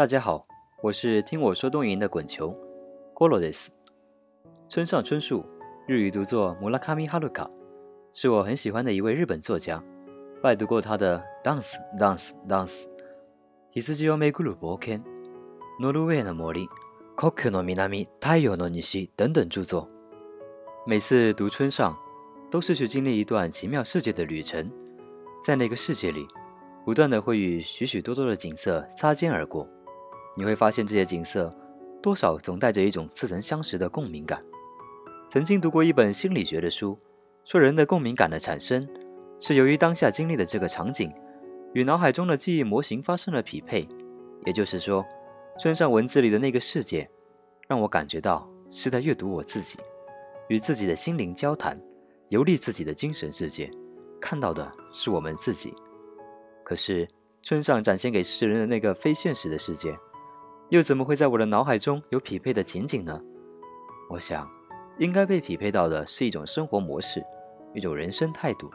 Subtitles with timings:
[0.00, 0.46] 大家好，
[0.82, 2.48] 我是听我说东营的滚球
[3.12, 3.70] g o l o d e s
[4.66, 5.44] 村上春树，
[5.86, 7.46] 日语读作 Murakami Haruka，
[8.14, 9.84] 是我很喜欢的一位日本作家。
[10.42, 12.84] 拜读过他的《Dance Dance Dance》、《
[14.04, 15.00] 羊をめぐる冒険》、《
[15.82, 16.64] ノルウェーの森》、《
[17.14, 19.86] 故郷の南、太陽の西》等等著作。
[20.86, 21.94] 每次读村上，
[22.50, 24.70] 都是去经历一段奇妙世界的旅程，
[25.44, 26.26] 在那个世界里。
[26.82, 29.68] 不断的会与许许多多的景色擦肩而过，
[30.37, 31.53] 你会发现这些景色，
[32.01, 34.43] 多少总带着一种似曾相识的共鸣感。
[35.29, 36.97] 曾经读过一本心理学的书，
[37.45, 38.85] 说人的共鸣感的产生，
[39.39, 41.09] 是由于当下经历的这个场景，
[41.73, 43.87] 与脑海中的记忆模型发生了匹配。
[44.45, 45.05] 也就是说，
[45.57, 47.09] 村上文字里的那个世界，
[47.67, 49.77] 让我感觉到是在阅读我自己，
[50.49, 51.81] 与自己的心灵交谈，
[52.27, 53.71] 游历自己的精神世界，
[54.19, 55.73] 看到的是我们自己。
[56.65, 57.07] 可是
[57.41, 59.95] 村上展现给世人的那个非现实的世界。
[60.69, 63.19] 又怎么会在我的脑海中有匹配的情景呢？
[64.09, 64.49] 我想，
[64.97, 67.23] 应该被匹配到的是一种生活模式，
[67.73, 68.69] 一种人生态度，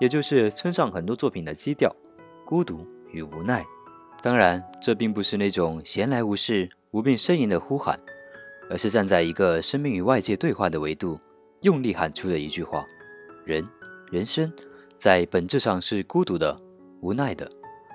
[0.00, 1.94] 也就是村上很多作品的基调——
[2.46, 3.66] 孤独与无奈。
[4.22, 7.98] 当然，这并不是那种闲来无事、无病呻吟的呼喊，
[8.70, 11.18] 而是站在一个生命与外界对话的维度，
[11.62, 12.84] 用力喊出的一句话：
[13.44, 13.68] 人，
[14.12, 14.52] 人生，
[14.96, 16.58] 在本质上是孤独的、
[17.00, 17.50] 无奈的，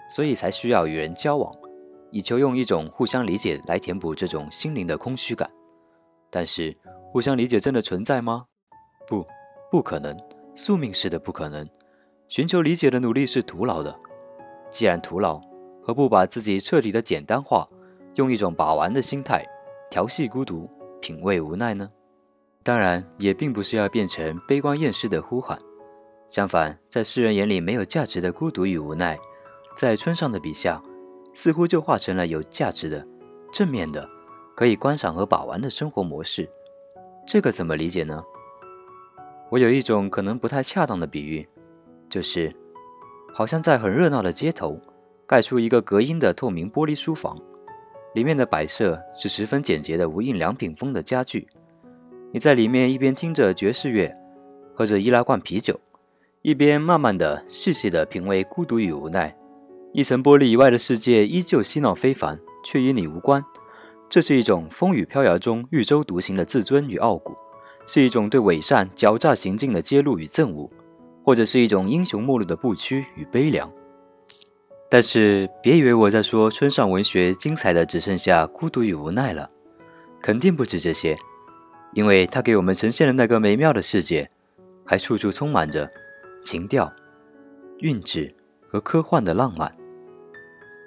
[0.10, 1.61] 所以才需要与人交往。
[2.12, 5.50] 以求用一种互相理解来填补这种心灵的空虚感，
[6.30, 6.76] 但是
[7.12, 8.46] 互相理解真的存在吗？
[9.08, 9.26] 不，
[9.72, 10.16] 不可能，
[10.54, 11.68] 宿命式的不可能。
[12.28, 13.98] 寻求理解的努力是徒劳的。
[14.70, 15.42] 既然徒劳，
[15.82, 17.66] 何不把自己彻底的简单化，
[18.16, 19.46] 用一种把玩的心态
[19.90, 20.70] 调戏孤独，
[21.02, 21.90] 品味无奈呢？
[22.64, 25.58] 当然，也并不是要变成悲观厌世的呼喊。
[26.30, 29.18] 相反，在世人眼里没有价值的孤独与无奈，
[29.78, 30.82] 在村上的笔下。
[31.34, 33.06] 似乎就化成了有价值的、
[33.52, 34.08] 正面的、
[34.56, 36.50] 可以观赏和把玩的生活模式。
[37.26, 38.24] 这个怎么理解呢？
[39.50, 41.48] 我有一种可能不太恰当的比喻，
[42.10, 42.54] 就是
[43.34, 44.80] 好像在很热闹的街头，
[45.26, 47.38] 盖出一个隔音的透明玻璃书房，
[48.14, 51.48] 里面的摆设是十分简洁的无印良品风的家具。
[52.34, 54.14] 你在里面一边听着爵士乐，
[54.74, 55.80] 喝着易拉罐啤酒，
[56.42, 59.38] 一边慢慢的、细细的品味孤独与无奈。
[59.94, 63.44] 一层玻璃以外的世界依旧嬉闹非凡，却与你无关。
[64.10, 67.36] 这是一种风雨飘摇中玉舟独行的自尊与傲骨，
[67.86, 70.70] 是一种对伪善狡诈行径的揭露与憎恶，
[71.26, 73.70] 或者是一种英雄末路的不屈与悲凉。
[74.90, 79.50] 但是，别以为我在说村上文学精彩的只剩下孤独与无奈了，
[80.22, 81.18] 肯定不止这些，
[81.94, 84.30] 因为它给我们呈现的那个美妙的世界，
[84.86, 85.90] 还处处充满着
[86.42, 86.90] 情调、
[87.80, 88.34] 韵致
[88.70, 89.81] 和科幻的浪漫。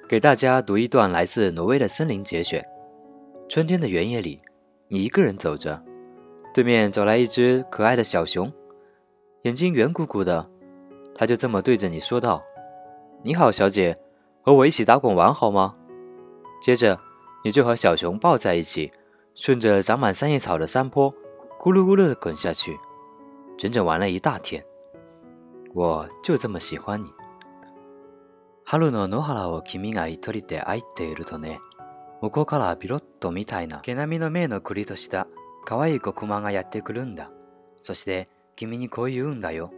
[0.06, 2.62] 给大家读一段来自挪威的森林节选：
[3.48, 4.38] 春天的原野里，
[4.88, 5.82] 你一个人走着，
[6.52, 8.52] 对面走来一只可爱的小熊，
[9.42, 10.46] 眼睛圆鼓鼓的，
[11.14, 12.42] 它就这么对着你说道
[13.24, 13.96] ：“你好，小姐，
[14.42, 15.74] 和我一起打滚玩好吗？”
[16.60, 17.00] 接着
[17.42, 18.92] 你就和小熊抱在一起，
[19.34, 21.10] 顺着长满三叶草的山坡，
[21.58, 22.76] 咕噜咕噜地滚下去，
[23.56, 24.62] 整整玩了一大天。
[25.72, 27.06] 我就这么喜欢你。
[28.66, 31.60] 春の野原を君が一人で会っているとね、
[32.22, 35.26] 向こうからビロッとみたいな毛並みの目の栗とした
[35.66, 37.30] 可愛い黒熊がやってくるんだ。
[37.76, 39.70] そして君にこう言うんだよ。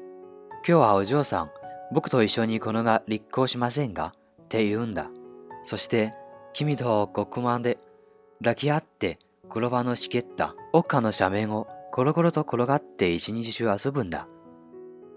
[0.67, 1.51] 今日はお嬢さん、
[1.93, 4.15] 僕と一緒にこのが立候しませんが
[4.45, 5.11] って言うんだ。
[5.65, 6.15] そして
[6.53, 7.79] 君と黒熊で
[8.39, 14.29] 抱き合って黒羽のしけった丘の斜面をコロコロと転がって一日中遊ぶんだ。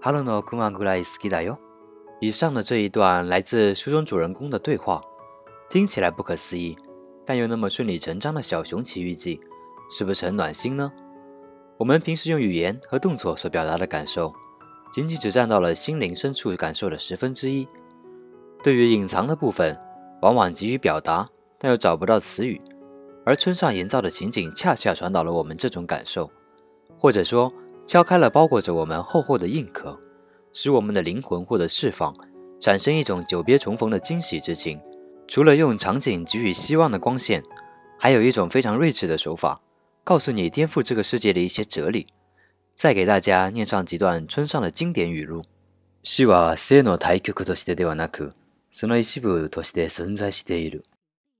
[0.02, 1.59] 春の熊ぐらい好きだよ。
[2.22, 5.02] 以上的这一段来自书中主人公的对话，
[5.69, 6.78] 听起来不可思议，
[7.25, 9.38] 但又那么顺理成章的《小熊奇遇记》，
[9.97, 10.91] 是不是很暖心呢？
[11.78, 14.34] 我们平时用语言和动作所表达的感受，
[14.91, 17.66] 仅仅只占到了心灵深处感受的十分之一。
[18.62, 19.79] 对于隐藏的部分，
[20.22, 21.25] 往往急于表达，
[21.58, 22.59] 但又找不到词语。
[23.23, 26.29] 而村上营造的情景，恰恰传导了我们这种感受，
[26.97, 27.53] 或者说
[27.88, 29.97] 敲开了包裹着我们厚厚的硬壳。
[30.53, 32.15] 使我们的灵魂获得释放，
[32.60, 34.80] 产生一种久别重逢的惊喜之情。
[35.27, 37.42] 除了用场景给予希望的光线，
[37.98, 39.60] 还有一种非常睿智的手法，
[40.03, 42.06] 告诉你颠覆这个世界的一些哲理。
[42.74, 45.45] 再给大家念上几段村上的经典语录：
[46.03, 48.33] 死は生の対極としてではなく、
[48.71, 50.84] その一部として存在している。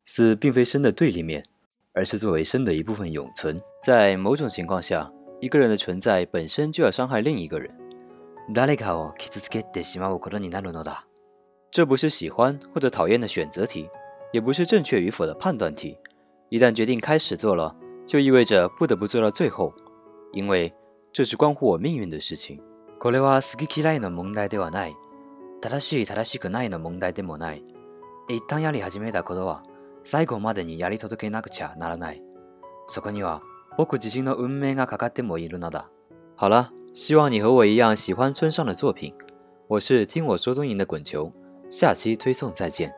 [0.05, 1.45] 死并非生的对立面，
[1.93, 3.61] 而是作为生的一部分永存。
[3.83, 5.11] 在某种情况下。
[5.41, 7.71] 一个人的存在本身就要伤害另一个人。
[8.52, 11.06] 誰かを傷つけてしまうことになるのだ。
[11.72, 13.88] 这不是喜欢或者讨厌的选择题，
[14.34, 15.96] 也不是正确与否的判断题。
[16.50, 17.76] 一旦决定开始做了，
[18.08, 19.72] 就意味着不得不做到最后，
[20.34, 20.74] 因为
[21.14, 22.60] 这是关乎我命运的事情。
[23.00, 24.96] これは好き嫌いの問題ではない。
[25.62, 27.64] 正しい正しくないの問題でもない。
[28.30, 29.62] 一旦やり始めたことは、
[30.04, 32.24] 最後までにやり届けなくちゃならない。
[32.88, 33.44] そこには、
[33.78, 35.86] 僕自身の運命がかかってもいるのだ。
[36.36, 39.14] 好了，希望你和我一样喜欢村上的作品。
[39.68, 41.32] 我是听我说东营的滚球，
[41.70, 42.92] 下期推送再见。